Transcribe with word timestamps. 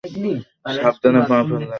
সাবধানে 0.75 1.21
পা 1.29 1.37
ফেলেন। 1.47 1.69